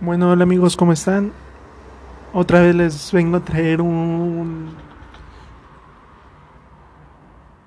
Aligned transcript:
Bueno, 0.00 0.30
hola 0.30 0.44
amigos, 0.44 0.76
¿cómo 0.76 0.92
están? 0.92 1.32
Otra 2.32 2.60
vez 2.60 2.72
les 2.72 3.10
vengo 3.10 3.38
a 3.38 3.44
traer 3.44 3.80
un 3.80 4.68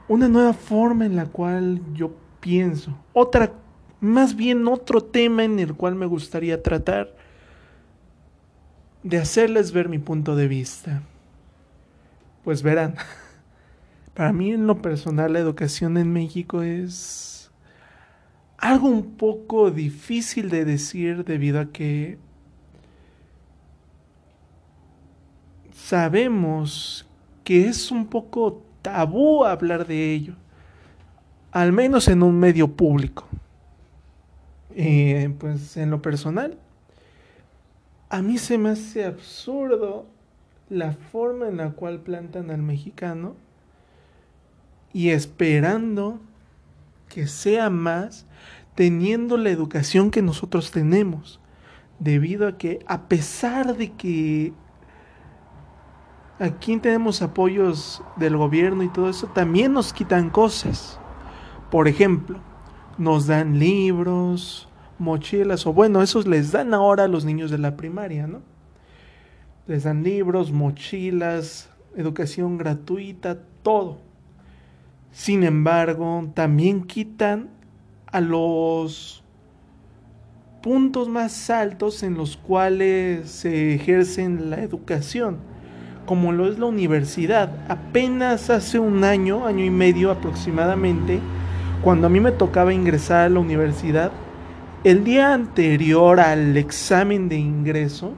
una 0.08 0.30
nueva 0.30 0.54
forma 0.54 1.06
en 1.06 1.18
la 1.18 1.26
cual 1.26 1.82
yo 1.94 2.12
pienso, 2.40 2.98
otra 3.12 3.52
más 4.00 4.34
bien 4.34 4.66
otro 4.70 5.04
tema 5.04 5.44
en 5.44 5.60
el 5.60 5.74
cual 5.74 5.96
me 5.96 6.06
gustaría 6.06 6.64
tratar 6.64 7.14
de 9.04 9.18
hacerles 9.18 9.74
ver 9.74 9.90
mi 9.90 10.00
punto 10.00 10.38
de 10.38 10.48
vista. 10.48 11.02
Pues 12.46 12.64
verán, 12.64 12.96
para 14.14 14.32
mí 14.32 14.52
en 14.52 14.68
lo 14.68 14.82
personal 14.82 15.34
la 15.34 15.40
educación 15.40 15.98
en 15.98 16.14
México 16.14 16.62
es 16.62 17.41
algo 18.62 18.88
un 18.88 19.16
poco 19.16 19.72
difícil 19.72 20.50
de 20.50 20.64
decir 20.66 21.26
debido 21.26 21.60
a 21.60 21.72
que 21.72 22.20
sabemos 25.74 27.08
que 27.44 27.68
es 27.68 27.92
un 27.92 28.06
poco 28.06 28.64
tabú 28.84 29.44
hablar 29.44 29.88
de 29.88 30.14
ello, 30.14 30.36
al 31.52 31.74
menos 31.74 32.08
en 32.08 32.22
un 32.22 32.40
medio 32.40 32.68
público. 32.68 33.28
Eh, 34.76 35.34
pues 35.40 35.76
en 35.76 35.90
lo 35.90 36.02
personal, 36.02 36.58
a 38.10 38.22
mí 38.22 38.38
se 38.38 38.60
me 38.60 38.70
hace 38.70 39.06
absurdo 39.06 40.06
la 40.70 40.94
forma 40.94 41.48
en 41.48 41.58
la 41.58 41.72
cual 41.72 42.00
plantan 42.00 42.52
al 42.52 42.62
mexicano 42.62 43.36
y 44.94 45.10
esperando 45.10 46.20
que 47.14 47.28
sea 47.28 47.70
más 47.70 48.26
teniendo 48.74 49.36
la 49.38 49.50
educación 49.50 50.12
que 50.12 50.22
nosotros 50.22 50.72
tenemos, 50.72 51.42
debido 52.00 52.48
a 52.48 52.58
que 52.58 52.80
a 52.88 53.08
pesar 53.10 53.76
de 53.76 53.92
que 53.92 54.54
aquí 56.40 56.78
tenemos 56.78 57.22
apoyos 57.22 58.02
del 58.16 58.38
gobierno 58.38 58.84
y 58.84 58.90
todo 58.90 59.10
eso, 59.10 59.28
también 59.28 59.74
nos 59.74 59.92
quitan 59.92 60.30
cosas. 60.30 61.00
Por 61.70 61.90
ejemplo, 61.90 62.40
nos 62.98 63.28
dan 63.28 63.60
libros, 63.60 64.70
mochilas, 64.98 65.68
o 65.68 65.74
bueno, 65.74 66.02
esos 66.02 66.28
les 66.28 66.52
dan 66.54 66.74
ahora 66.74 67.04
a 67.04 67.08
los 67.10 67.26
niños 67.26 67.52
de 67.52 67.58
la 67.58 67.76
primaria, 67.76 68.26
¿no? 68.26 68.42
Les 69.68 69.84
dan 69.84 70.04
libros, 70.04 70.52
mochilas, 70.52 71.70
educación 71.96 72.58
gratuita, 72.58 73.38
todo. 73.64 74.11
Sin 75.12 75.44
embargo, 75.44 76.30
también 76.34 76.84
quitan 76.84 77.50
a 78.08 78.22
los 78.22 79.24
puntos 80.62 81.10
más 81.10 81.50
altos 81.50 82.04
en 82.04 82.16
los 82.16 82.38
cuales 82.38 83.30
se 83.30 83.76
ejercen 83.76 84.50
la 84.50 84.62
educación, 84.62 85.38
como 86.06 86.32
lo 86.32 86.50
es 86.50 86.60
la 86.60 86.68
universidad. 86.68 87.52
Apenas 87.68 88.50
hace 88.50 88.80
un 88.80 89.04
año, 89.04 89.46
año 89.46 89.66
y 89.66 89.70
medio 89.70 90.12
aproximadamente, 90.12 91.20
cuando 91.84 92.08
a 92.08 92.10
mí 92.10 92.20
me 92.20 92.32
tocaba 92.32 92.74
ingresar 92.74 93.26
a 93.26 93.30
la 93.30 93.40
universidad, 93.40 94.12
el 94.84 95.04
día 95.04 95.34
anterior 95.34 96.20
al 96.20 96.56
examen 96.56 97.28
de 97.28 97.38
ingreso, 97.38 98.14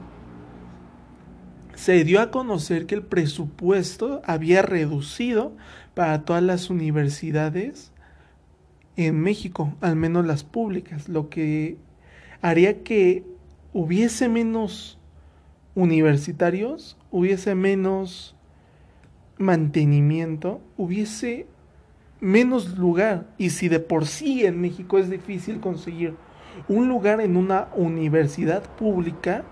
se 1.84 2.02
dio 2.02 2.22
a 2.22 2.30
conocer 2.30 2.86
que 2.86 2.94
el 2.94 3.02
presupuesto 3.02 4.22
había 4.24 4.62
reducido 4.62 5.52
para 5.92 6.24
todas 6.24 6.42
las 6.42 6.70
universidades 6.70 7.92
en 8.96 9.20
México, 9.20 9.74
al 9.82 9.94
menos 9.94 10.24
las 10.24 10.44
públicas, 10.44 11.10
lo 11.10 11.28
que 11.28 11.76
haría 12.40 12.82
que 12.82 13.26
hubiese 13.74 14.30
menos 14.30 14.98
universitarios, 15.74 16.96
hubiese 17.10 17.54
menos 17.54 18.34
mantenimiento, 19.36 20.62
hubiese 20.78 21.46
menos 22.18 22.78
lugar. 22.78 23.26
Y 23.36 23.50
si 23.50 23.68
de 23.68 23.80
por 23.80 24.06
sí 24.06 24.46
en 24.46 24.58
México 24.58 24.96
es 24.96 25.10
difícil 25.10 25.60
conseguir 25.60 26.14
un 26.66 26.88
lugar 26.88 27.20
en 27.20 27.36
una 27.36 27.68
universidad 27.76 28.62
pública, 28.76 29.44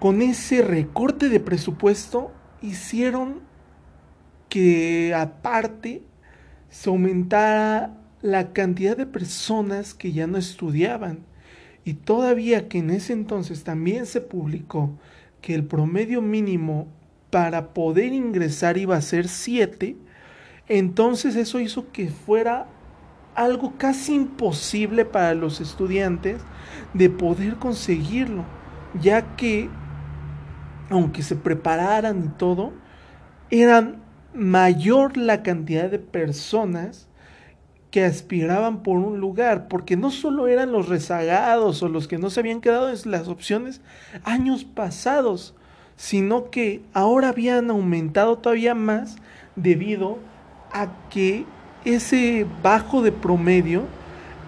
con 0.00 0.22
ese 0.22 0.62
recorte 0.62 1.28
de 1.28 1.40
presupuesto 1.40 2.32
hicieron 2.62 3.40
que 4.48 5.14
aparte 5.14 6.02
se 6.70 6.88
aumentara 6.88 7.98
la 8.22 8.54
cantidad 8.54 8.96
de 8.96 9.04
personas 9.04 9.92
que 9.92 10.12
ya 10.12 10.26
no 10.26 10.38
estudiaban. 10.38 11.20
Y 11.84 11.94
todavía 11.94 12.66
que 12.66 12.78
en 12.78 12.90
ese 12.90 13.12
entonces 13.12 13.62
también 13.62 14.06
se 14.06 14.22
publicó 14.22 14.90
que 15.42 15.54
el 15.54 15.64
promedio 15.64 16.22
mínimo 16.22 16.88
para 17.28 17.74
poder 17.74 18.14
ingresar 18.14 18.78
iba 18.78 18.96
a 18.96 19.02
ser 19.02 19.28
7, 19.28 19.96
entonces 20.68 21.36
eso 21.36 21.60
hizo 21.60 21.92
que 21.92 22.08
fuera 22.08 22.66
algo 23.34 23.74
casi 23.76 24.14
imposible 24.14 25.04
para 25.04 25.34
los 25.34 25.60
estudiantes 25.60 26.40
de 26.94 27.10
poder 27.10 27.56
conseguirlo, 27.56 28.44
ya 29.00 29.36
que 29.36 29.68
aunque 30.90 31.22
se 31.22 31.36
prepararan 31.36 32.24
y 32.24 32.28
todo, 32.38 32.72
eran 33.50 34.02
mayor 34.34 35.16
la 35.16 35.42
cantidad 35.42 35.90
de 35.90 35.98
personas 35.98 37.08
que 37.90 38.04
aspiraban 38.04 38.82
por 38.82 38.98
un 38.98 39.18
lugar, 39.18 39.66
porque 39.68 39.96
no 39.96 40.10
solo 40.10 40.46
eran 40.46 40.70
los 40.70 40.88
rezagados 40.88 41.82
o 41.82 41.88
los 41.88 42.06
que 42.06 42.18
no 42.18 42.30
se 42.30 42.40
habían 42.40 42.60
quedado 42.60 42.88
en 42.90 43.10
las 43.10 43.28
opciones 43.28 43.80
años 44.24 44.64
pasados, 44.64 45.54
sino 45.96 46.50
que 46.50 46.82
ahora 46.92 47.30
habían 47.30 47.70
aumentado 47.70 48.38
todavía 48.38 48.74
más 48.74 49.16
debido 49.56 50.18
a 50.72 50.88
que 51.10 51.44
ese 51.84 52.46
bajo 52.62 53.02
de 53.02 53.12
promedio 53.12 53.84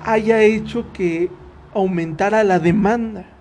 haya 0.05 0.43
hecho 0.43 0.93
que 0.93 1.31
aumentara 1.75 2.45
la 2.45 2.59
demanda. 2.59 3.32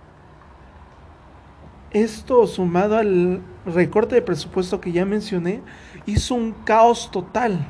Esto 1.94 2.48
sumado 2.48 2.98
al 2.98 3.42
recorte 3.66 4.16
de 4.16 4.22
presupuesto 4.22 4.80
que 4.80 4.94
ya 4.94 5.06
mencioné, 5.06 5.62
hizo 6.06 6.36
un 6.36 6.54
caos 6.54 7.12
total. 7.12 7.68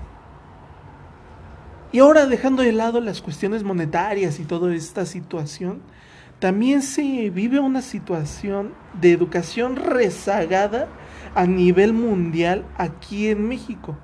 Y 1.91 1.99
ahora 1.99 2.27
dejando 2.27 2.61
de 2.61 2.71
lado 2.71 3.01
las 3.01 3.21
cuestiones 3.21 3.63
monetarias 3.63 4.39
y 4.39 4.45
toda 4.45 4.73
esta 4.75 5.05
situación, 5.05 5.81
también 6.39 6.83
se 6.83 7.29
vive 7.29 7.59
una 7.59 7.81
situación 7.81 8.73
de 8.99 9.11
educación 9.11 9.75
rezagada 9.75 10.87
a 11.35 11.45
nivel 11.45 11.93
mundial 11.93 12.65
aquí 12.77 13.27
en 13.27 13.47
México, 13.47 13.97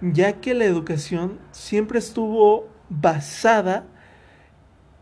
ya 0.00 0.40
que 0.40 0.54
la 0.54 0.64
educación 0.64 1.38
siempre 1.50 1.98
estuvo 1.98 2.68
basada 2.88 3.86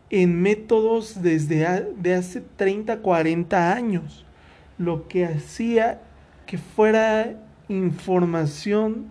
en 0.09 0.41
métodos 0.41 1.21
desde 1.21 1.93
de 1.97 2.15
hace 2.15 2.41
30, 2.41 2.99
40 2.99 3.73
años, 3.73 4.25
lo 4.81 5.07
que 5.07 5.25
hacía 5.25 6.01
que 6.45 6.57
fuera 6.57 7.39
información 7.69 9.07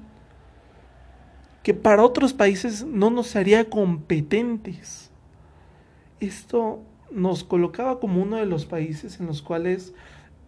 que 1.62 1.74
para 1.74 2.02
otros 2.02 2.32
países 2.32 2.84
no 2.84 3.10
nos 3.10 3.36
haría 3.36 3.68
competentes. 3.68 5.10
Esto 6.18 6.82
nos 7.10 7.44
colocaba 7.44 8.00
como 8.00 8.22
uno 8.22 8.36
de 8.36 8.46
los 8.46 8.66
países 8.66 9.20
en 9.20 9.26
los 9.26 9.42
cuales 9.42 9.94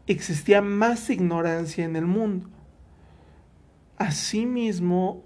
existía 0.06 0.62
más 0.62 1.10
ignorancia 1.10 1.84
en 1.84 1.96
el 1.96 2.06
mundo. 2.06 2.48
Asimismo, 3.96 5.22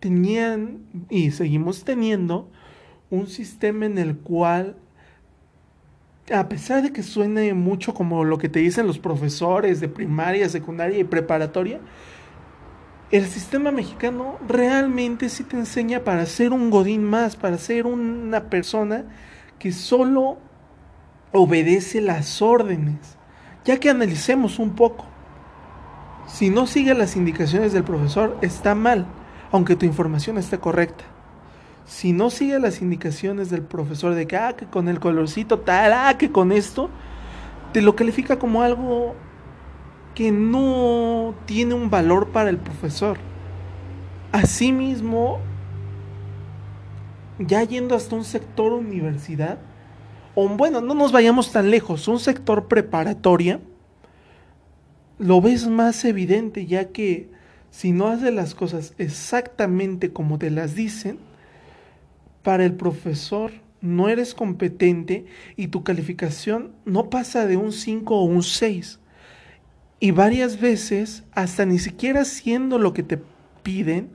tenían 0.00 0.84
y 1.10 1.30
seguimos 1.32 1.84
teniendo 1.84 2.48
un 3.10 3.26
sistema 3.26 3.86
en 3.86 3.98
el 3.98 4.16
cual, 4.18 4.76
a 6.32 6.48
pesar 6.48 6.82
de 6.82 6.92
que 6.92 7.02
suene 7.02 7.54
mucho 7.54 7.94
como 7.94 8.24
lo 8.24 8.38
que 8.38 8.48
te 8.48 8.60
dicen 8.60 8.86
los 8.86 8.98
profesores 8.98 9.80
de 9.80 9.88
primaria, 9.88 10.48
secundaria 10.48 10.98
y 10.98 11.04
preparatoria, 11.04 11.80
el 13.10 13.26
sistema 13.26 13.70
mexicano 13.70 14.36
realmente 14.46 15.28
sí 15.30 15.42
te 15.42 15.56
enseña 15.56 16.00
para 16.00 16.26
ser 16.26 16.52
un 16.52 16.70
godín 16.70 17.04
más, 17.04 17.36
para 17.36 17.56
ser 17.56 17.86
una 17.86 18.50
persona 18.50 19.04
que 19.58 19.72
solo 19.72 20.38
obedece 21.32 22.00
las 22.00 22.42
órdenes. 22.42 23.16
Ya 23.64 23.80
que 23.80 23.90
analicemos 23.90 24.58
un 24.58 24.74
poco. 24.74 25.06
Si 26.26 26.50
no 26.50 26.66
sigue 26.66 26.94
las 26.94 27.16
indicaciones 27.16 27.72
del 27.72 27.84
profesor, 27.84 28.36
está 28.42 28.74
mal, 28.74 29.06
aunque 29.50 29.76
tu 29.76 29.86
información 29.86 30.36
esté 30.36 30.58
correcta. 30.58 31.04
Si 31.88 32.12
no 32.12 32.28
sigue 32.28 32.60
las 32.60 32.82
indicaciones 32.82 33.48
del 33.48 33.62
profesor 33.62 34.14
de 34.14 34.26
que, 34.26 34.36
ah, 34.36 34.54
que 34.54 34.66
con 34.66 34.88
el 34.88 35.00
colorcito 35.00 35.60
tal, 35.60 35.94
ah, 35.94 36.18
que 36.18 36.30
con 36.30 36.52
esto, 36.52 36.90
te 37.72 37.80
lo 37.80 37.96
califica 37.96 38.38
como 38.38 38.60
algo 38.62 39.14
que 40.14 40.30
no 40.30 41.34
tiene 41.46 41.72
un 41.72 41.88
valor 41.88 42.28
para 42.28 42.50
el 42.50 42.58
profesor. 42.58 43.16
Asimismo, 44.32 45.40
ya 47.38 47.62
yendo 47.62 47.94
hasta 47.94 48.16
un 48.16 48.24
sector 48.24 48.74
universidad, 48.74 49.58
o 50.34 50.46
bueno, 50.46 50.82
no 50.82 50.92
nos 50.92 51.10
vayamos 51.10 51.52
tan 51.52 51.70
lejos, 51.70 52.06
un 52.06 52.18
sector 52.18 52.68
preparatoria, 52.68 53.60
lo 55.18 55.40
ves 55.40 55.66
más 55.66 56.04
evidente, 56.04 56.66
ya 56.66 56.88
que 56.92 57.30
si 57.70 57.92
no 57.92 58.08
haces 58.08 58.34
las 58.34 58.54
cosas 58.54 58.92
exactamente 58.98 60.12
como 60.12 60.38
te 60.38 60.50
las 60.50 60.74
dicen, 60.74 61.27
para 62.42 62.64
el 62.64 62.74
profesor 62.74 63.52
no 63.80 64.08
eres 64.08 64.34
competente 64.34 65.26
y 65.56 65.68
tu 65.68 65.84
calificación 65.84 66.72
no 66.84 67.10
pasa 67.10 67.46
de 67.46 67.56
un 67.56 67.72
5 67.72 68.16
o 68.16 68.24
un 68.24 68.42
6. 68.42 69.00
Y 70.00 70.10
varias 70.12 70.60
veces, 70.60 71.24
hasta 71.32 71.64
ni 71.64 71.78
siquiera 71.78 72.20
haciendo 72.20 72.78
lo 72.78 72.92
que 72.92 73.02
te 73.02 73.20
piden, 73.62 74.10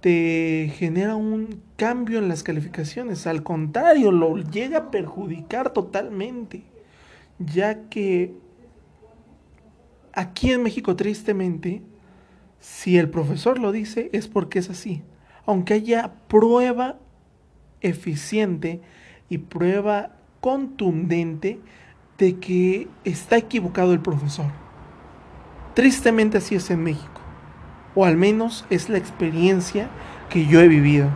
te 0.00 0.72
genera 0.76 1.16
un 1.16 1.62
cambio 1.76 2.18
en 2.18 2.28
las 2.28 2.42
calificaciones. 2.42 3.26
Al 3.26 3.42
contrario, 3.42 4.12
lo 4.12 4.36
llega 4.38 4.78
a 4.78 4.90
perjudicar 4.90 5.72
totalmente. 5.72 6.62
Ya 7.38 7.88
que 7.88 8.34
aquí 10.12 10.52
en 10.52 10.62
México, 10.62 10.96
tristemente, 10.96 11.82
si 12.60 12.96
el 12.98 13.10
profesor 13.10 13.58
lo 13.58 13.72
dice, 13.72 14.08
es 14.12 14.28
porque 14.28 14.58
es 14.58 14.70
así. 14.70 15.02
Aunque 15.46 15.74
haya 15.74 16.14
prueba 16.28 16.98
eficiente 17.84 18.80
y 19.28 19.38
prueba 19.38 20.10
contundente 20.40 21.60
de 22.18 22.36
que 22.36 22.88
está 23.04 23.36
equivocado 23.36 23.92
el 23.92 24.00
profesor. 24.00 24.46
Tristemente 25.74 26.38
así 26.38 26.54
es 26.54 26.70
en 26.70 26.82
México, 26.82 27.20
o 27.94 28.04
al 28.04 28.16
menos 28.16 28.64
es 28.70 28.88
la 28.88 28.98
experiencia 28.98 29.88
que 30.28 30.46
yo 30.46 30.60
he 30.60 30.68
vivido. 30.68 31.08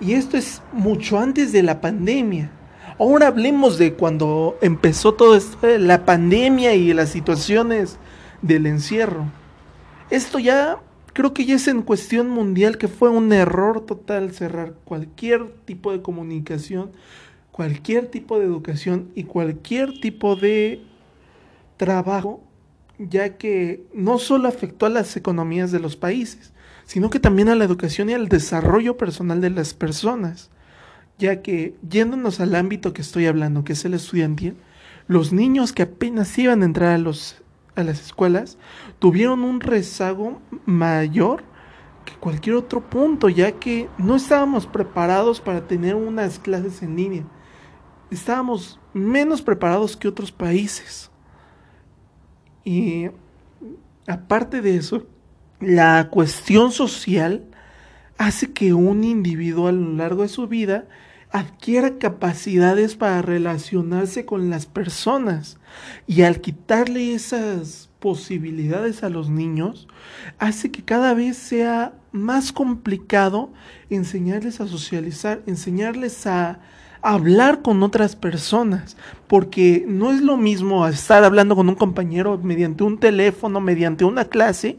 Y 0.00 0.14
esto 0.14 0.36
es 0.36 0.62
mucho 0.72 1.18
antes 1.18 1.52
de 1.52 1.62
la 1.62 1.80
pandemia. 1.80 2.50
Ahora 2.98 3.28
hablemos 3.28 3.78
de 3.78 3.94
cuando 3.94 4.58
empezó 4.60 5.14
todo 5.14 5.36
esto, 5.36 5.58
la 5.78 6.04
pandemia 6.04 6.74
y 6.74 6.92
las 6.92 7.08
situaciones 7.08 7.98
del 8.42 8.66
encierro. 8.66 9.24
Esto 10.10 10.38
ya 10.38 10.78
creo 11.12 11.34
que 11.34 11.44
ya 11.44 11.56
es 11.56 11.68
en 11.68 11.82
cuestión 11.82 12.28
mundial 12.28 12.78
que 12.78 12.88
fue 12.88 13.10
un 13.10 13.32
error 13.32 13.84
total 13.84 14.32
cerrar 14.32 14.74
cualquier 14.84 15.50
tipo 15.64 15.92
de 15.92 16.02
comunicación, 16.02 16.92
cualquier 17.50 18.06
tipo 18.06 18.38
de 18.38 18.46
educación 18.46 19.10
y 19.14 19.24
cualquier 19.24 20.00
tipo 20.00 20.36
de 20.36 20.82
trabajo, 21.76 22.42
ya 22.98 23.36
que 23.36 23.84
no 23.94 24.18
solo 24.18 24.48
afectó 24.48 24.86
a 24.86 24.90
las 24.90 25.16
economías 25.16 25.70
de 25.72 25.80
los 25.80 25.96
países, 25.96 26.52
sino 26.84 27.10
que 27.10 27.20
también 27.20 27.48
a 27.48 27.54
la 27.54 27.64
educación 27.64 28.10
y 28.10 28.14
al 28.14 28.28
desarrollo 28.28 28.96
personal 28.96 29.40
de 29.40 29.50
las 29.50 29.74
personas, 29.74 30.50
ya 31.18 31.42
que 31.42 31.74
yéndonos 31.88 32.40
al 32.40 32.54
ámbito 32.54 32.92
que 32.92 33.02
estoy 33.02 33.26
hablando, 33.26 33.64
que 33.64 33.74
es 33.74 33.84
el 33.84 33.94
estudiantil, 33.94 34.56
los 35.08 35.32
niños 35.32 35.72
que 35.72 35.82
apenas 35.82 36.36
iban 36.38 36.62
a 36.62 36.64
entrar 36.64 36.90
a 36.90 36.98
los 36.98 37.41
a 37.74 37.82
las 37.82 38.00
escuelas 38.00 38.58
tuvieron 38.98 39.44
un 39.44 39.60
rezago 39.60 40.40
mayor 40.66 41.44
que 42.04 42.14
cualquier 42.14 42.56
otro 42.56 42.80
punto, 42.80 43.28
ya 43.28 43.52
que 43.52 43.88
no 43.98 44.16
estábamos 44.16 44.66
preparados 44.66 45.40
para 45.40 45.66
tener 45.66 45.94
unas 45.94 46.38
clases 46.38 46.82
en 46.82 46.96
línea. 46.96 47.24
Estábamos 48.10 48.80
menos 48.92 49.40
preparados 49.40 49.96
que 49.96 50.08
otros 50.08 50.32
países. 50.32 51.10
Y 52.64 53.08
aparte 54.06 54.60
de 54.60 54.76
eso, 54.76 55.06
la 55.60 56.08
cuestión 56.10 56.72
social 56.72 57.44
hace 58.18 58.52
que 58.52 58.74
un 58.74 59.04
individuo 59.04 59.68
a 59.68 59.72
lo 59.72 59.92
largo 59.94 60.22
de 60.22 60.28
su 60.28 60.46
vida 60.48 60.88
adquiera 61.32 61.98
capacidades 61.98 62.94
para 62.94 63.22
relacionarse 63.22 64.26
con 64.26 64.50
las 64.50 64.66
personas. 64.66 65.58
Y 66.06 66.22
al 66.22 66.40
quitarle 66.40 67.14
esas 67.14 67.88
posibilidades 67.98 69.02
a 69.02 69.08
los 69.08 69.30
niños, 69.30 69.88
hace 70.38 70.70
que 70.70 70.84
cada 70.84 71.14
vez 71.14 71.36
sea 71.38 71.94
más 72.12 72.52
complicado 72.52 73.50
enseñarles 73.88 74.60
a 74.60 74.68
socializar, 74.68 75.42
enseñarles 75.46 76.26
a 76.26 76.60
hablar 77.00 77.62
con 77.62 77.82
otras 77.82 78.14
personas, 78.14 78.96
porque 79.26 79.84
no 79.88 80.12
es 80.12 80.20
lo 80.20 80.36
mismo 80.36 80.86
estar 80.86 81.24
hablando 81.24 81.56
con 81.56 81.68
un 81.68 81.74
compañero 81.74 82.38
mediante 82.38 82.84
un 82.84 82.98
teléfono, 82.98 83.60
mediante 83.60 84.04
una 84.04 84.26
clase, 84.26 84.78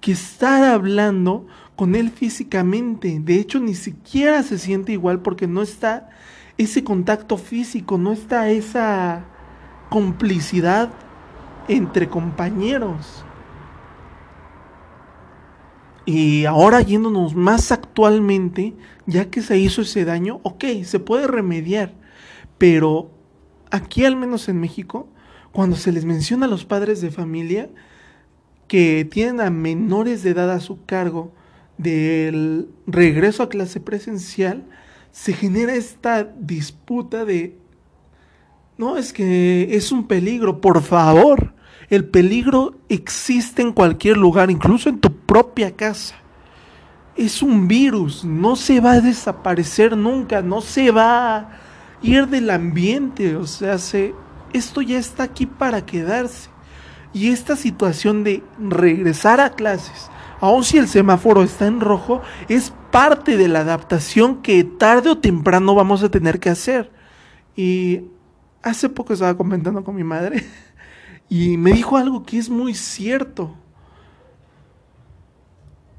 que 0.00 0.12
estar 0.12 0.64
hablando 0.64 1.46
con 1.76 1.94
él 1.94 2.10
físicamente. 2.10 3.20
De 3.20 3.36
hecho, 3.36 3.60
ni 3.60 3.74
siquiera 3.74 4.42
se 4.42 4.58
siente 4.58 4.92
igual 4.92 5.20
porque 5.20 5.46
no 5.46 5.62
está 5.62 6.10
ese 6.58 6.84
contacto 6.84 7.36
físico, 7.36 7.98
no 7.98 8.12
está 8.12 8.48
esa 8.50 9.24
complicidad 9.88 10.90
entre 11.68 12.08
compañeros. 12.08 13.24
Y 16.04 16.46
ahora 16.46 16.80
yéndonos 16.80 17.34
más 17.34 17.70
actualmente, 17.70 18.74
ya 19.06 19.30
que 19.30 19.40
se 19.40 19.58
hizo 19.58 19.82
ese 19.82 20.04
daño, 20.04 20.40
ok, 20.42 20.64
se 20.84 20.98
puede 20.98 21.28
remediar, 21.28 21.94
pero 22.58 23.10
aquí 23.70 24.04
al 24.04 24.16
menos 24.16 24.48
en 24.48 24.60
México, 24.60 25.08
cuando 25.52 25.76
se 25.76 25.92
les 25.92 26.04
menciona 26.04 26.46
a 26.46 26.48
los 26.48 26.64
padres 26.64 27.00
de 27.00 27.10
familia 27.10 27.70
que 28.66 29.06
tienen 29.08 29.40
a 29.40 29.50
menores 29.50 30.22
de 30.22 30.30
edad 30.30 30.50
a 30.50 30.60
su 30.60 30.84
cargo, 30.84 31.32
del 31.82 32.68
regreso 32.86 33.42
a 33.42 33.48
clase 33.48 33.80
presencial, 33.80 34.64
se 35.10 35.32
genera 35.32 35.74
esta 35.74 36.24
disputa 36.24 37.24
de, 37.24 37.58
no, 38.78 38.96
es 38.96 39.12
que 39.12 39.74
es 39.76 39.92
un 39.92 40.06
peligro, 40.06 40.60
por 40.60 40.82
favor, 40.82 41.52
el 41.90 42.06
peligro 42.06 42.74
existe 42.88 43.60
en 43.60 43.72
cualquier 43.72 44.16
lugar, 44.16 44.50
incluso 44.50 44.88
en 44.88 44.98
tu 44.98 45.14
propia 45.14 45.76
casa. 45.76 46.14
Es 47.14 47.42
un 47.42 47.68
virus, 47.68 48.24
no 48.24 48.56
se 48.56 48.80
va 48.80 48.92
a 48.92 49.00
desaparecer 49.02 49.94
nunca, 49.94 50.40
no 50.40 50.62
se 50.62 50.90
va 50.90 51.36
a 51.36 51.50
ir 52.00 52.28
del 52.28 52.48
ambiente, 52.48 53.36
o 53.36 53.46
sea, 53.46 53.76
se, 53.76 54.14
esto 54.54 54.80
ya 54.80 54.98
está 54.98 55.24
aquí 55.24 55.44
para 55.44 55.84
quedarse. 55.84 56.48
Y 57.12 57.28
esta 57.28 57.56
situación 57.56 58.24
de 58.24 58.42
regresar 58.58 59.38
a 59.40 59.50
clases, 59.50 60.10
aun 60.42 60.64
si 60.64 60.76
el 60.76 60.88
semáforo 60.88 61.44
está 61.44 61.68
en 61.68 61.80
rojo, 61.80 62.20
es 62.48 62.74
parte 62.90 63.36
de 63.36 63.46
la 63.46 63.60
adaptación 63.60 64.42
que 64.42 64.64
tarde 64.64 65.10
o 65.10 65.18
temprano 65.18 65.76
vamos 65.76 66.02
a 66.02 66.10
tener 66.10 66.40
que 66.40 66.50
hacer. 66.50 66.90
Y 67.54 68.06
hace 68.60 68.88
poco 68.88 69.12
estaba 69.12 69.36
comentando 69.36 69.84
con 69.84 69.94
mi 69.94 70.02
madre 70.02 70.44
y 71.28 71.56
me 71.58 71.72
dijo 71.72 71.96
algo 71.96 72.24
que 72.24 72.38
es 72.38 72.50
muy 72.50 72.74
cierto. 72.74 73.54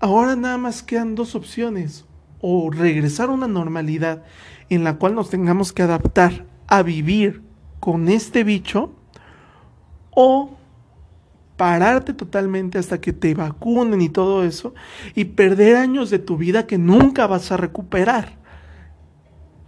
Ahora 0.02 0.36
nada 0.36 0.58
más 0.58 0.84
quedan 0.84 1.16
dos 1.16 1.36
opciones. 1.36 2.06
O 2.42 2.70
regresar 2.70 3.30
a 3.30 3.32
una 3.32 3.48
normalidad 3.48 4.24
en 4.68 4.84
la 4.84 4.98
cual 4.98 5.16
nos 5.16 5.30
tengamos 5.30 5.72
que 5.72 5.84
adaptar 5.84 6.46
a 6.68 6.84
vivir 6.84 7.42
con 7.80 8.10
este 8.10 8.44
bicho. 8.44 8.92
O 10.10 10.58
pararte 11.58 12.14
totalmente 12.14 12.78
hasta 12.78 13.00
que 13.00 13.14
te 13.14 13.34
vacunen 13.34 14.02
y 14.02 14.10
todo 14.10 14.44
eso 14.44 14.74
y 15.16 15.26
perder 15.26 15.76
años 15.76 16.10
de 16.10 16.20
tu 16.20 16.38
vida 16.38 16.66
que 16.68 16.78
nunca 16.78 17.28
vas 17.28 17.52
a 17.52 17.58
recuperar. 17.58 18.38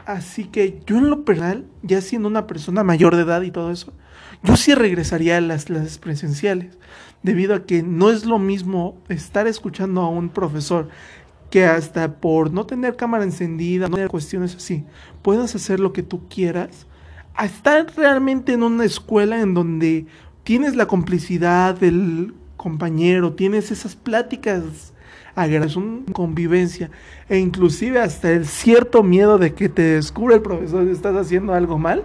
Así 0.06 0.46
que 0.46 0.82
yo 0.86 0.98
en 0.98 1.10
lo 1.10 1.26
personal, 1.26 1.66
ya 1.82 2.02
siendo 2.02 2.28
una 2.28 2.48
persona 2.48 2.84
mayor 2.84 3.16
de 3.16 3.24
edad 3.24 3.42
y 3.42 3.52
todo 3.52 3.72
eso, 3.72 3.94
yo 4.44 4.56
sí 4.56 4.76
regresaría 4.76 5.38
a 5.38 5.42
las 5.42 5.66
clases 5.66 5.98
presenciales, 5.98 6.78
debido 7.24 7.56
a 7.56 7.66
que 7.66 7.82
no 7.82 8.12
es 8.12 8.26
lo 8.26 8.38
mismo 8.38 8.98
estar 9.10 9.48
escuchando 9.48 10.02
a 10.02 10.10
un 10.10 10.30
profesor 10.30 10.90
que 11.50 11.66
hasta 11.66 12.18
por 12.18 12.52
no 12.52 12.66
tener 12.66 12.96
cámara 12.96 13.24
encendida, 13.24 13.88
no 13.88 13.96
tener 13.96 14.10
cuestiones 14.10 14.56
así, 14.56 14.84
puedas 15.22 15.56
hacer 15.56 15.80
lo 15.80 15.94
que 15.94 16.04
tú 16.04 16.28
quieras, 16.28 16.86
a 17.34 17.46
estar 17.46 17.88
realmente 17.96 18.54
en 18.54 18.64
una 18.64 18.86
escuela 18.86 19.42
en 19.42 19.54
donde 19.54 20.06
tienes 20.46 20.76
la 20.76 20.86
complicidad 20.86 21.78
del 21.78 22.36
compañero, 22.56 23.34
tienes 23.34 23.72
esas 23.72 23.96
pláticas 23.96 24.94
agradables, 25.34 25.76
una 25.76 26.14
convivencia 26.14 26.92
e 27.28 27.40
inclusive 27.40 28.00
hasta 28.00 28.32
el 28.32 28.46
cierto 28.46 29.04
miedo 29.04 29.38
de 29.38 29.54
que 29.54 29.68
te 29.68 29.82
descubra 29.82 30.36
el 30.36 30.42
profesor 30.42 30.86
que 30.86 30.92
estás 30.92 31.16
haciendo 31.16 31.54
algo 31.54 31.78
mal, 31.78 32.04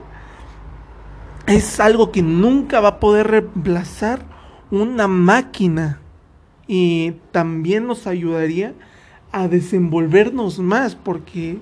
es 1.47 1.78
algo 1.80 2.11
que 2.11 2.23
nunca 2.23 2.80
va 2.80 2.88
a 2.88 3.00
poder 3.00 3.28
reemplazar 3.28 4.25
una 4.70 5.06
máquina. 5.06 6.00
Y 6.66 7.16
también 7.32 7.87
nos 7.87 8.06
ayudaría 8.06 8.75
a 9.32 9.49
desenvolvernos 9.49 10.61
más 10.61 10.94
porque 10.94 11.59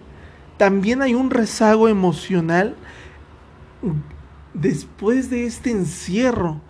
también 0.58 1.02
hay 1.02 1.14
un 1.14 1.30
rezago 1.30 1.88
emocional 1.88 2.76
después 4.54 5.30
de 5.30 5.46
este 5.46 5.70
encierro 5.70 6.60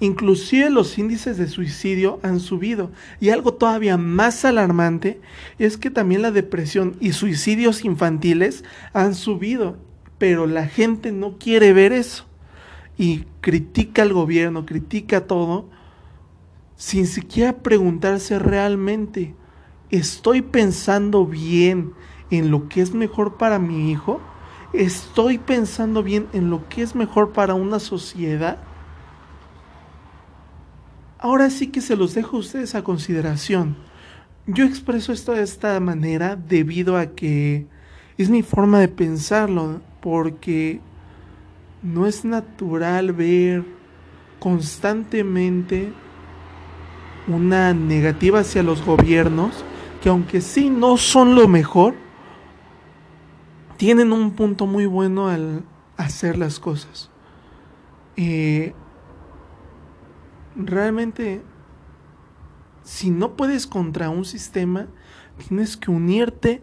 Inclusive 0.00 0.70
los 0.70 0.98
índices 0.98 1.38
de 1.38 1.48
suicidio 1.48 2.18
han 2.22 2.40
subido. 2.40 2.90
Y 3.20 3.30
algo 3.30 3.54
todavía 3.54 3.96
más 3.96 4.44
alarmante 4.44 5.20
es 5.58 5.76
que 5.76 5.90
también 5.90 6.22
la 6.22 6.30
depresión 6.30 6.96
y 7.00 7.12
suicidios 7.12 7.84
infantiles 7.84 8.64
han 8.92 9.14
subido. 9.14 9.76
pero 10.18 10.46
la 10.46 10.66
gente 10.66 11.12
no 11.12 11.38
quiere 11.38 11.72
ver 11.72 11.92
eso 11.92 12.24
y 12.96 13.24
critica 13.40 14.02
al 14.02 14.12
gobierno, 14.12 14.64
critica 14.64 15.26
todo, 15.26 15.68
sin 16.76 17.06
siquiera 17.06 17.58
preguntarse 17.58 18.38
realmente, 18.38 19.34
¿estoy 19.90 20.42
pensando 20.42 21.26
bien 21.26 21.92
en 22.30 22.50
lo 22.50 22.68
que 22.68 22.80
es 22.80 22.94
mejor 22.94 23.36
para 23.36 23.58
mi 23.58 23.90
hijo? 23.90 24.20
¿Estoy 24.72 25.38
pensando 25.38 26.02
bien 26.02 26.26
en 26.32 26.50
lo 26.50 26.68
que 26.68 26.82
es 26.82 26.94
mejor 26.94 27.32
para 27.32 27.54
una 27.54 27.78
sociedad? 27.78 28.58
Ahora 31.24 31.48
sí 31.48 31.68
que 31.68 31.80
se 31.80 31.96
los 31.96 32.12
dejo 32.12 32.36
a 32.36 32.40
ustedes 32.40 32.74
a 32.74 32.84
consideración. 32.84 33.76
Yo 34.46 34.66
expreso 34.66 35.10
esto 35.10 35.32
de 35.32 35.42
esta 35.42 35.80
manera 35.80 36.36
debido 36.36 36.98
a 36.98 37.14
que 37.14 37.66
es 38.18 38.28
mi 38.28 38.42
forma 38.42 38.78
de 38.78 38.88
pensarlo, 38.88 39.80
porque 40.02 40.82
no 41.82 42.06
es 42.06 42.26
natural 42.26 43.14
ver 43.14 43.64
constantemente 44.38 45.94
una 47.26 47.72
negativa 47.72 48.40
hacia 48.40 48.62
los 48.62 48.84
gobiernos, 48.84 49.64
que 50.02 50.10
aunque 50.10 50.42
sí 50.42 50.68
no 50.68 50.98
son 50.98 51.34
lo 51.34 51.48
mejor, 51.48 51.94
tienen 53.78 54.12
un 54.12 54.32
punto 54.32 54.66
muy 54.66 54.84
bueno 54.84 55.28
al 55.28 55.64
hacer 55.96 56.36
las 56.36 56.60
cosas. 56.60 57.08
Eh, 58.18 58.74
realmente, 60.56 61.42
si 62.82 63.10
no 63.10 63.36
puedes 63.36 63.66
contra 63.66 64.10
un 64.10 64.24
sistema, 64.24 64.86
tienes 65.48 65.76
que 65.76 65.90
unirte 65.90 66.62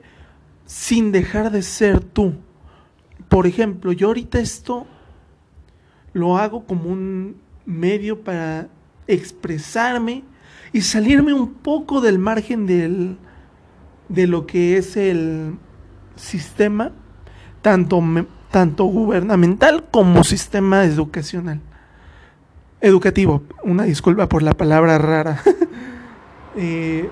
sin 0.65 1.12
dejar 1.12 1.51
de 1.51 1.62
ser 1.62 2.00
tú. 2.00 2.36
Por 3.27 3.48
ejemplo, 3.48 3.91
yo 3.91 4.07
ahorita 4.07 4.39
esto 4.39 4.88
lo 6.13 6.38
hago 6.38 6.65
como 6.65 6.89
un 6.89 7.38
medio 7.65 8.24
para 8.24 8.69
expresarme 9.07 10.24
y 10.74 10.81
salirme 10.81 11.33
un 11.33 11.53
poco 11.53 12.01
del 12.01 12.19
margen 12.19 12.65
del, 12.65 13.17
de 14.10 14.27
lo 14.27 14.45
que 14.48 14.77
es 14.77 14.95
el 14.95 15.57
sistema, 16.15 16.91
tanto, 17.62 18.01
tanto 18.50 18.86
gubernamental 18.86 19.86
como 19.91 20.24
sistema 20.24 20.83
educacional. 20.86 21.62
Educativo, 22.81 23.43
una 23.63 23.83
disculpa 23.83 24.27
por 24.27 24.41
la 24.41 24.53
palabra 24.53 24.97
rara. 24.97 25.41
Eh, 26.53 27.09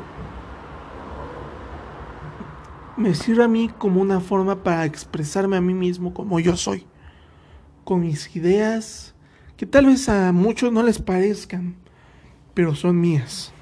me 2.98 3.16
sirve 3.16 3.46
a 3.46 3.48
mí 3.48 3.72
como 3.78 4.02
una 4.02 4.20
forma 4.20 4.64
para 4.64 4.84
expresarme 4.84 5.56
a 5.56 5.62
mí 5.62 5.74
mismo 5.74 6.14
como 6.14 6.42
yo 6.42 6.58
soy 6.58 6.86
con 7.86 8.02
mis 8.02 8.36
ideas 8.36 9.16
que 9.56 9.66
tal 9.66 9.86
vez 9.86 10.10
a 10.10 10.34
muchos 10.34 10.74
no 10.74 10.84
les 10.84 11.00
parezcan, 11.00 11.76
pero 12.54 12.76
son 12.76 13.00
mías. 13.00 13.54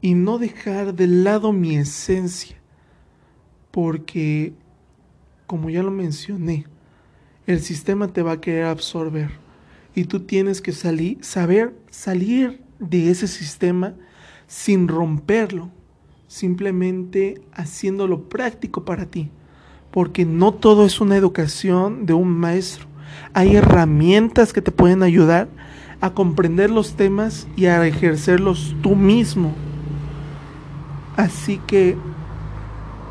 Y 0.00 0.14
no 0.14 0.38
dejar 0.38 0.94
de 0.94 1.08
lado 1.08 1.52
mi 1.52 1.76
esencia, 1.76 2.56
porque, 3.70 4.54
como 5.46 5.68
ya 5.68 5.82
lo 5.82 5.90
mencioné, 5.90 6.66
el 7.46 7.60
sistema 7.60 8.08
te 8.08 8.22
va 8.22 8.32
a 8.32 8.40
querer 8.40 8.64
absorber 8.64 9.41
y 9.94 10.04
tú 10.04 10.20
tienes 10.20 10.60
que 10.60 10.72
salir, 10.72 11.18
saber 11.22 11.74
salir 11.90 12.62
de 12.78 13.10
ese 13.10 13.28
sistema 13.28 13.94
sin 14.46 14.88
romperlo, 14.88 15.70
simplemente 16.28 17.42
haciéndolo 17.52 18.28
práctico 18.28 18.84
para 18.84 19.06
ti 19.06 19.30
porque 19.92 20.24
no 20.24 20.52
todo 20.52 20.84
es 20.86 21.00
una 21.00 21.16
educación 21.16 22.06
de 22.06 22.14
un 22.14 22.28
maestro. 22.28 22.86
Hay 23.34 23.54
herramientas 23.54 24.52
que 24.52 24.62
te 24.62 24.72
pueden 24.72 25.02
ayudar 25.02 25.48
a 26.00 26.10
comprender 26.10 26.70
los 26.70 26.94
temas 26.94 27.46
y 27.54 27.66
a 27.66 27.86
ejercerlos 27.86 28.74
tú 28.82 28.96
mismo. 28.96 29.52
Así 31.16 31.60
que 31.66 31.96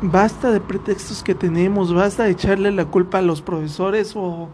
basta 0.02 0.50
de 0.50 0.60
pretextos 0.60 1.22
que 1.22 1.36
tenemos, 1.36 1.94
basta 1.94 2.24
de 2.24 2.32
echarle 2.32 2.72
la 2.72 2.86
culpa 2.86 3.18
a 3.18 3.22
los 3.22 3.40
profesores 3.40 4.14
o 4.16 4.48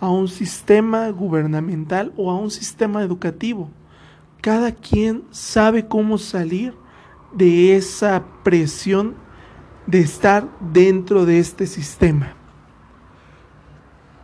a 0.00 0.08
un 0.08 0.28
sistema 0.28 1.08
gubernamental 1.10 2.12
o 2.16 2.30
a 2.30 2.36
un 2.36 2.50
sistema 2.50 3.02
educativo. 3.02 3.70
Cada 4.40 4.72
quien 4.72 5.24
sabe 5.30 5.86
cómo 5.86 6.18
salir 6.18 6.74
de 7.32 7.76
esa 7.76 8.22
presión 8.42 9.14
de 9.86 10.00
estar 10.00 10.48
dentro 10.72 11.26
de 11.26 11.38
este 11.38 11.66
sistema. 11.66 12.34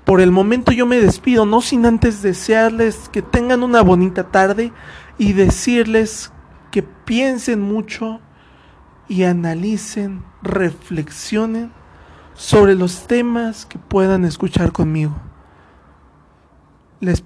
Por 0.04 0.20
el 0.20 0.30
momento 0.30 0.70
yo 0.70 0.86
me 0.86 1.00
despido, 1.00 1.46
no 1.46 1.62
sin 1.62 1.86
antes 1.86 2.20
desearles 2.20 3.08
que 3.08 3.22
tengan 3.22 3.62
una 3.62 3.80
bonita 3.80 4.24
tarde 4.24 4.72
y 5.16 5.32
decirles 5.32 6.30
que 6.70 6.82
piensen 6.82 7.62
mucho 7.62 8.20
y 9.08 9.22
analicen, 9.22 10.22
reflexionen 10.42 11.72
sobre 12.34 12.74
los 12.74 13.06
temas 13.06 13.64
que 13.64 13.78
puedan 13.78 14.24
escuchar 14.24 14.72
conmigo. 14.72 15.14
Les 17.04 17.22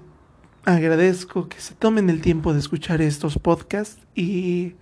agradezco 0.65 1.47
que 1.47 1.61
se 1.61 1.73
tomen 1.73 2.09
el 2.09 2.19
tiempo 2.19 2.51
de 2.51 2.59
escuchar 2.59 3.01
estos 3.01 3.39
podcasts 3.39 4.05
y 4.13 4.75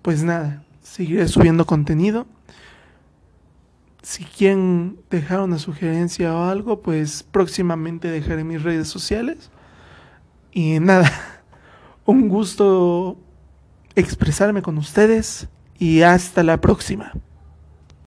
pues 0.00 0.22
nada, 0.22 0.64
seguiré 0.80 1.26
subiendo 1.26 1.66
contenido 1.66 2.26
si 4.04 4.22
quieren 4.24 4.98
dejar 5.10 5.40
una 5.40 5.58
sugerencia 5.58 6.34
o 6.34 6.44
algo, 6.44 6.82
pues 6.82 7.22
próximamente 7.22 8.10
dejaré 8.10 8.44
mis 8.44 8.62
redes 8.62 8.86
sociales. 8.86 9.50
Y 10.52 10.78
nada, 10.78 11.10
un 12.04 12.28
gusto 12.28 13.18
expresarme 13.94 14.62
con 14.62 14.76
ustedes 14.76 15.48
y 15.78 16.02
hasta 16.02 16.42
la 16.42 16.60
próxima. 16.60 17.12